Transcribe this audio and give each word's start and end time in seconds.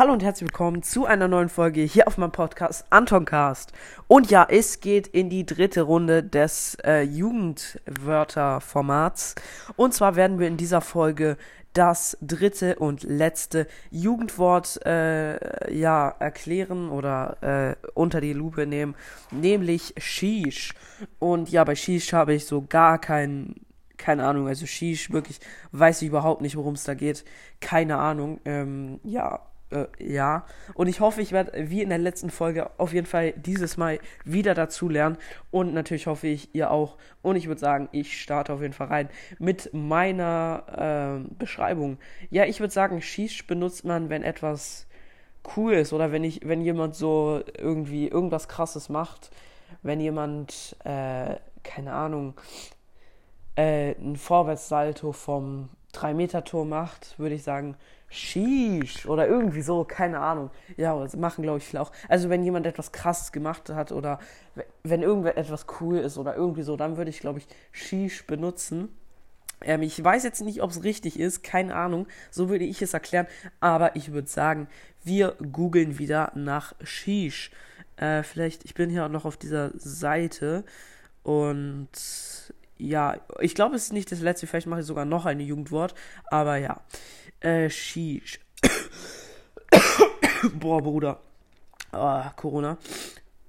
Hallo 0.00 0.14
und 0.14 0.22
herzlich 0.22 0.48
willkommen 0.48 0.82
zu 0.82 1.04
einer 1.04 1.28
neuen 1.28 1.50
Folge 1.50 1.82
hier 1.82 2.08
auf 2.08 2.16
meinem 2.16 2.32
Podcast 2.32 2.86
Antoncast. 2.88 3.74
Und 4.08 4.30
ja, 4.30 4.46
es 4.48 4.80
geht 4.80 5.06
in 5.06 5.28
die 5.28 5.44
dritte 5.44 5.82
Runde 5.82 6.22
des 6.22 6.78
äh, 6.82 7.02
Jugendwörterformats. 7.02 9.34
Und 9.76 9.92
zwar 9.92 10.16
werden 10.16 10.38
wir 10.38 10.48
in 10.48 10.56
dieser 10.56 10.80
Folge 10.80 11.36
das 11.74 12.16
dritte 12.22 12.76
und 12.76 13.02
letzte 13.02 13.66
Jugendwort 13.90 14.80
äh, 14.86 15.70
ja 15.70 16.08
erklären 16.18 16.88
oder 16.88 17.36
äh, 17.42 17.76
unter 17.92 18.22
die 18.22 18.32
Lupe 18.32 18.66
nehmen, 18.66 18.94
nämlich 19.30 19.92
Shish. 19.98 20.72
Und 21.18 21.50
ja, 21.50 21.62
bei 21.64 21.74
Shish 21.74 22.14
habe 22.14 22.32
ich 22.32 22.46
so 22.46 22.64
gar 22.66 22.98
keinen 22.98 23.66
keine 23.98 24.24
Ahnung, 24.24 24.48
also 24.48 24.64
Shish, 24.64 25.10
wirklich, 25.10 25.40
weiß 25.72 26.00
ich 26.00 26.08
überhaupt 26.08 26.40
nicht, 26.40 26.56
worum 26.56 26.72
es 26.72 26.84
da 26.84 26.94
geht. 26.94 27.22
Keine 27.60 27.98
Ahnung. 27.98 28.40
Ähm, 28.46 28.98
ja, 29.04 29.40
äh, 29.70 29.86
ja. 29.98 30.44
Und 30.74 30.88
ich 30.88 31.00
hoffe, 31.00 31.22
ich 31.22 31.32
werde, 31.32 31.70
wie 31.70 31.82
in 31.82 31.88
der 31.88 31.98
letzten 31.98 32.30
Folge, 32.30 32.70
auf 32.78 32.92
jeden 32.92 33.06
Fall 33.06 33.32
dieses 33.32 33.76
Mal 33.76 33.98
wieder 34.24 34.54
dazu 34.54 34.88
lernen. 34.88 35.16
Und 35.50 35.74
natürlich 35.74 36.06
hoffe 36.06 36.26
ich, 36.26 36.54
ihr 36.54 36.70
auch. 36.70 36.96
Und 37.22 37.36
ich 37.36 37.46
würde 37.46 37.60
sagen, 37.60 37.88
ich 37.92 38.20
starte 38.20 38.52
auf 38.52 38.62
jeden 38.62 38.74
Fall 38.74 38.88
rein 38.88 39.08
mit 39.38 39.70
meiner 39.72 41.22
äh, 41.26 41.34
Beschreibung. 41.34 41.98
Ja, 42.30 42.44
ich 42.44 42.60
würde 42.60 42.72
sagen, 42.72 43.00
Shish 43.00 43.46
benutzt 43.46 43.84
man, 43.84 44.10
wenn 44.10 44.22
etwas 44.22 44.86
cool 45.56 45.74
ist 45.74 45.92
oder 45.92 46.12
wenn 46.12 46.24
ich, 46.24 46.40
wenn 46.44 46.60
jemand 46.60 46.94
so 46.94 47.42
irgendwie 47.56 48.08
irgendwas 48.08 48.48
krasses 48.48 48.88
macht. 48.88 49.30
Wenn 49.82 50.00
jemand, 50.00 50.76
äh, 50.84 51.36
keine 51.62 51.92
Ahnung, 51.92 52.34
äh, 53.56 53.92
ein 53.92 54.16
Vorwärtssalto 54.16 55.12
vom 55.12 55.70
3-Meter-Tor 56.00 56.64
macht, 56.64 57.18
würde 57.18 57.34
ich 57.34 57.42
sagen, 57.42 57.76
Sheesh 58.08 59.06
oder 59.06 59.28
irgendwie 59.28 59.62
so, 59.62 59.84
keine 59.84 60.18
Ahnung. 60.18 60.50
Ja, 60.76 60.98
das 61.00 61.16
machen, 61.16 61.42
glaube 61.42 61.58
ich, 61.58 61.64
viele 61.64 61.80
auch. 61.80 61.92
Also, 62.08 62.28
wenn 62.28 62.42
jemand 62.42 62.66
etwas 62.66 62.90
krasses 62.90 63.30
gemacht 63.30 63.68
hat 63.70 63.92
oder 63.92 64.18
wenn 64.82 65.02
irgendwer 65.02 65.38
etwas 65.38 65.66
cool 65.80 65.98
ist 65.98 66.18
oder 66.18 66.34
irgendwie 66.34 66.62
so, 66.62 66.76
dann 66.76 66.96
würde 66.96 67.10
ich, 67.10 67.20
glaube 67.20 67.38
ich, 67.38 67.46
Sheesh 67.70 68.26
benutzen. 68.26 68.88
Ähm, 69.62 69.82
ich 69.82 70.02
weiß 70.02 70.24
jetzt 70.24 70.40
nicht, 70.40 70.62
ob 70.62 70.70
es 70.70 70.82
richtig 70.82 71.18
ist, 71.18 71.42
keine 71.42 71.74
Ahnung. 71.76 72.06
So 72.30 72.48
würde 72.48 72.64
ich 72.64 72.82
es 72.82 72.94
erklären. 72.94 73.26
Aber 73.60 73.94
ich 73.94 74.12
würde 74.12 74.28
sagen, 74.28 74.68
wir 75.04 75.36
googeln 75.52 75.98
wieder 75.98 76.32
nach 76.34 76.74
Sheesh. 76.82 77.50
Äh, 77.96 78.22
vielleicht, 78.22 78.64
ich 78.64 78.74
bin 78.74 78.90
hier 78.90 79.06
auch 79.06 79.10
noch 79.10 79.24
auf 79.24 79.36
dieser 79.36 79.70
Seite 79.78 80.64
und 81.22 81.88
ja, 82.80 83.18
ich 83.40 83.54
glaube, 83.54 83.76
es 83.76 83.84
ist 83.84 83.92
nicht 83.92 84.10
das 84.10 84.20
letzte. 84.20 84.46
Vielleicht 84.46 84.66
mache 84.66 84.80
ich 84.80 84.86
sogar 84.86 85.04
noch 85.04 85.26
ein 85.26 85.40
Jugendwort. 85.40 85.94
Aber 86.26 86.56
ja. 86.56 86.80
Äh, 87.40 87.68
Shish. 87.70 88.40
Boah, 90.54 90.82
Bruder. 90.82 91.20
Ah, 91.92 92.30
Corona. 92.36 92.78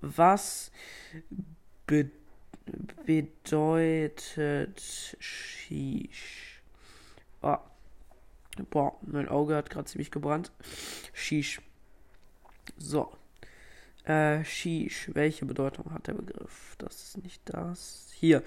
Was 0.00 0.70
be 1.86 2.10
bedeutet 3.04 4.36
Shish? 5.18 6.62
Ah. 7.42 7.60
Boah, 8.70 8.96
mein 9.02 9.28
Auge 9.28 9.56
hat 9.56 9.70
gerade 9.70 9.86
ziemlich 9.86 10.10
gebrannt. 10.10 10.52
Shish. 11.12 11.60
So. 12.76 13.12
Äh, 14.04 14.44
Shish. 14.44 15.10
Welche 15.14 15.46
Bedeutung 15.46 15.92
hat 15.92 16.06
der 16.08 16.14
Begriff? 16.14 16.74
Das 16.78 17.02
ist 17.02 17.18
nicht 17.22 17.42
das. 17.44 18.10
Hier. 18.14 18.42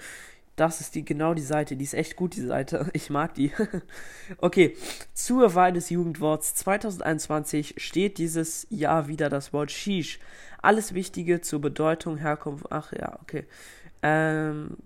Das 0.56 0.80
ist 0.80 0.94
die 0.94 1.04
genau 1.04 1.34
die 1.34 1.42
Seite. 1.42 1.76
Die 1.76 1.84
ist 1.84 1.94
echt 1.94 2.16
gut, 2.16 2.36
die 2.36 2.46
Seite. 2.46 2.90
Ich 2.92 3.10
mag 3.10 3.34
die. 3.34 3.52
okay. 4.38 4.76
Zur 5.12 5.54
Wahl 5.54 5.72
des 5.72 5.90
Jugendworts 5.90 6.54
2021 6.54 7.74
steht 7.78 8.18
dieses 8.18 8.66
Jahr 8.70 9.08
wieder 9.08 9.28
das 9.28 9.52
Wort 9.52 9.70
Shish. 9.70 10.20
Alles 10.62 10.94
Wichtige 10.94 11.40
zur 11.40 11.60
Bedeutung, 11.60 12.16
Herkunft. 12.18 12.66
Ach 12.70 12.92
ja, 12.92 13.18
okay. 13.22 13.44
Ähm, 14.02 14.76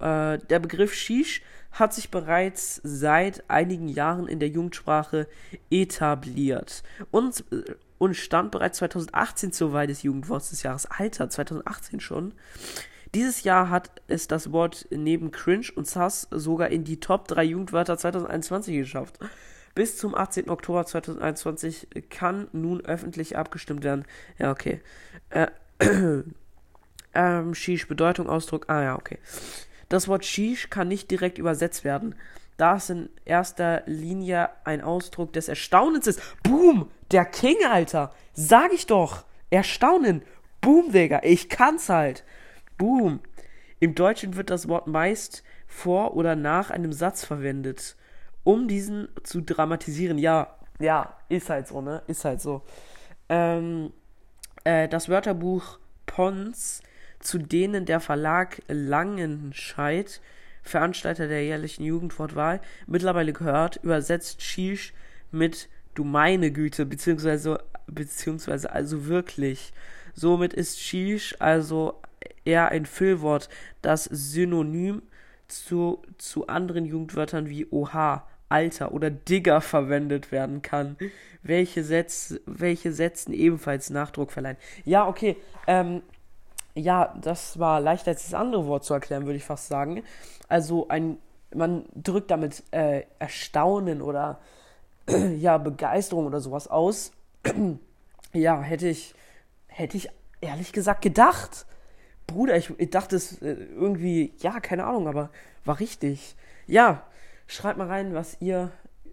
äh, 0.00 0.38
der 0.38 0.58
Begriff 0.58 0.94
Shish 0.94 1.42
hat 1.72 1.94
sich 1.94 2.10
bereits 2.10 2.80
seit 2.82 3.48
einigen 3.48 3.88
Jahren 3.88 4.26
in 4.26 4.40
der 4.40 4.48
Jugendsprache 4.48 5.28
etabliert 5.70 6.82
und, 7.10 7.44
äh, 7.52 7.74
und 7.98 8.14
stand 8.14 8.50
bereits 8.50 8.78
2018 8.78 9.52
zur 9.52 9.72
Wahl 9.72 9.86
des 9.86 10.02
Jugendworts 10.02 10.50
des 10.50 10.62
Jahres. 10.62 10.86
Alter, 10.86 11.30
2018 11.30 12.00
schon. 12.00 12.32
Dieses 13.14 13.42
Jahr 13.42 13.70
hat 13.70 13.90
es 14.06 14.28
das 14.28 14.52
Wort 14.52 14.86
neben 14.90 15.30
Cringe 15.30 15.66
und 15.74 15.86
Sass 15.86 16.28
sogar 16.30 16.68
in 16.68 16.84
die 16.84 17.00
Top 17.00 17.26
3 17.28 17.44
Jugendwörter 17.44 17.96
2021 17.96 18.76
geschafft. 18.76 19.18
Bis 19.74 19.96
zum 19.96 20.14
18. 20.14 20.50
Oktober 20.50 20.84
2021 20.84 21.88
kann 22.10 22.48
nun 22.52 22.84
öffentlich 22.84 23.36
abgestimmt 23.36 23.84
werden. 23.84 24.04
Ja, 24.38 24.50
okay. 24.50 24.80
Äh, 25.30 25.46
ähm, 27.14 27.54
Shish, 27.54 27.86
Bedeutung, 27.88 28.28
Ausdruck. 28.28 28.68
Ah, 28.68 28.82
ja, 28.82 28.96
okay. 28.96 29.18
Das 29.88 30.08
Wort 30.08 30.24
Shish 30.24 30.68
kann 30.68 30.88
nicht 30.88 31.10
direkt 31.10 31.38
übersetzt 31.38 31.84
werden, 31.84 32.14
da 32.58 32.76
es 32.76 32.90
in 32.90 33.08
erster 33.24 33.84
Linie 33.86 34.50
ein 34.64 34.82
Ausdruck 34.82 35.32
des 35.32 35.48
Erstaunens 35.48 36.06
ist. 36.06 36.20
Boom! 36.42 36.90
Der 37.10 37.24
King, 37.24 37.56
Alter! 37.70 38.12
Sag 38.34 38.72
ich 38.72 38.86
doch! 38.86 39.24
Erstaunen! 39.48 40.22
Boom, 40.60 40.92
Digga! 40.92 41.20
Ich 41.22 41.48
kann's 41.48 41.88
halt! 41.88 42.24
Boom. 42.78 43.20
Im 43.80 43.94
Deutschen 43.94 44.36
wird 44.36 44.50
das 44.50 44.68
Wort 44.68 44.86
meist 44.86 45.44
vor 45.66 46.16
oder 46.16 46.34
nach 46.34 46.70
einem 46.70 46.92
Satz 46.92 47.24
verwendet, 47.24 47.96
um 48.44 48.66
diesen 48.66 49.08
zu 49.22 49.42
dramatisieren. 49.42 50.18
Ja, 50.18 50.56
ja, 50.80 51.16
ist 51.28 51.50
halt 51.50 51.68
so, 51.68 51.80
ne? 51.80 52.02
Ist 52.06 52.24
halt 52.24 52.40
so. 52.40 52.62
Ähm, 53.28 53.92
äh, 54.64 54.88
das 54.88 55.08
Wörterbuch 55.08 55.78
Pons, 56.06 56.82
zu 57.20 57.38
denen 57.38 57.84
der 57.84 58.00
Verlag 58.00 58.62
Langenscheid, 58.68 60.20
Veranstalter 60.62 61.28
der 61.28 61.44
jährlichen 61.44 61.84
Jugendwortwahl, 61.84 62.60
mittlerweile 62.86 63.32
gehört, 63.32 63.76
übersetzt 63.82 64.42
Shish 64.42 64.92
mit 65.30 65.68
Du 65.94 66.04
meine 66.04 66.52
Güte, 66.52 66.86
beziehungsweise, 66.86 67.60
beziehungsweise 67.88 68.70
also 68.72 69.06
wirklich. 69.06 69.72
Somit 70.14 70.54
ist 70.54 70.80
Shish 70.80 71.34
also 71.40 72.00
eher 72.48 72.70
ein 72.70 72.86
Füllwort, 72.86 73.48
das 73.82 74.04
synonym 74.04 75.02
zu, 75.48 76.02
zu 76.16 76.46
anderen 76.46 76.84
Jugendwörtern 76.84 77.48
wie 77.48 77.66
Oha, 77.70 78.26
Alter 78.48 78.92
oder 78.92 79.10
Digger 79.10 79.60
verwendet 79.60 80.32
werden 80.32 80.62
kann, 80.62 80.96
welche, 81.42 81.84
Sätze, 81.84 82.40
welche 82.46 82.92
Sätzen 82.92 83.34
ebenfalls 83.34 83.90
Nachdruck 83.90 84.32
verleihen. 84.32 84.56
Ja, 84.84 85.06
okay, 85.06 85.36
ähm, 85.66 86.02
ja, 86.74 87.14
das 87.20 87.58
war 87.58 87.80
leichter 87.80 88.12
als 88.12 88.24
das 88.24 88.34
andere 88.34 88.66
Wort 88.66 88.84
zu 88.84 88.94
erklären, 88.94 89.26
würde 89.26 89.36
ich 89.36 89.44
fast 89.44 89.68
sagen. 89.68 90.02
Also 90.48 90.88
ein, 90.88 91.18
man 91.54 91.84
drückt 91.94 92.30
damit 92.30 92.62
äh, 92.70 93.02
Erstaunen 93.18 94.00
oder 94.00 94.38
ja, 95.36 95.58
Begeisterung 95.58 96.26
oder 96.26 96.40
sowas 96.40 96.68
aus. 96.68 97.12
ja, 98.32 98.62
hätte 98.62 98.88
ich, 98.88 99.14
hätte 99.66 99.98
ich 99.98 100.08
ehrlich 100.40 100.72
gesagt 100.72 101.02
gedacht. 101.02 101.66
Bruder, 102.28 102.56
ich, 102.56 102.70
ich 102.78 102.90
dachte 102.90 103.16
es 103.16 103.42
äh, 103.42 103.54
irgendwie, 103.74 104.32
ja, 104.38 104.60
keine 104.60 104.84
Ahnung, 104.84 105.08
aber 105.08 105.30
war 105.64 105.80
richtig. 105.80 106.36
Ja, 106.66 107.02
schreibt 107.48 107.78
mal 107.78 107.88
rein, 107.88 108.14
was 108.14 108.40
ihr, 108.40 108.70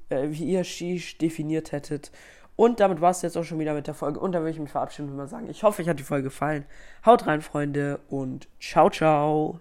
äh, 0.09 0.27
wie 0.29 0.43
ihr 0.43 0.63
Shish 0.63 1.17
definiert 1.17 1.71
hättet. 1.71 2.11
Und 2.55 2.79
damit 2.79 3.01
war 3.01 3.11
es 3.11 3.21
jetzt 3.21 3.37
auch 3.37 3.43
schon 3.43 3.59
wieder 3.59 3.73
mit 3.73 3.87
der 3.87 3.93
Folge. 3.93 4.19
Und 4.19 4.33
da 4.33 4.39
würde 4.39 4.51
ich 4.51 4.59
mich 4.59 4.71
verabschieden 4.71 5.09
und 5.09 5.17
mal 5.17 5.27
sagen, 5.27 5.49
ich 5.49 5.63
hoffe, 5.63 5.81
euch 5.81 5.89
hat 5.89 5.99
die 5.99 6.03
Folge 6.03 6.25
gefallen. 6.25 6.65
Haut 7.05 7.25
rein, 7.25 7.41
Freunde, 7.41 7.99
und 8.09 8.47
ciao, 8.59 8.89
ciao. 8.89 9.53